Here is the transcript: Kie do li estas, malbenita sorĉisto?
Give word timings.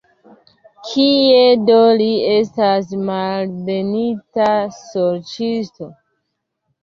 Kie 0.85 1.41
do 1.65 1.75
li 1.99 2.07
estas, 2.29 2.95
malbenita 3.09 4.47
sorĉisto? 4.81 5.91